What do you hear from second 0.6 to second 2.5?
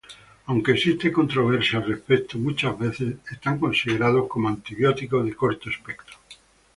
existe controversia al respecto,